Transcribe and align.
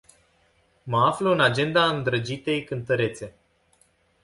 Mă 0.83 1.05
aflu 1.05 1.31
în 1.31 1.39
agenda 1.41 1.85
îndrăgitei 1.89 2.63
cântărețe. 2.63 3.35